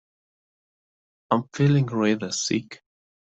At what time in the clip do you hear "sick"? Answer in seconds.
2.31-2.81